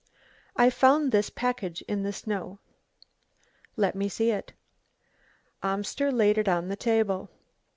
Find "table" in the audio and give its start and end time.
6.75-7.29